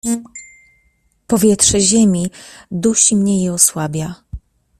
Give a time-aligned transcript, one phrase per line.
[1.27, 2.29] "Powietrze ziemi
[2.71, 4.15] dusi mnie i osłabia."